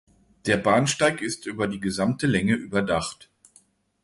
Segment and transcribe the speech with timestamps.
[0.47, 3.29] Der Bahnsteig ist über die gesamte Länge überdacht.